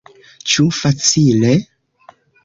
[0.53, 1.51] Ĉu facile?